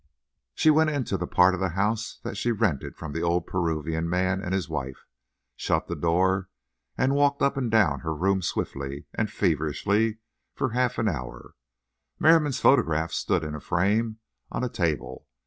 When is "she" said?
0.55-0.71, 2.35-2.51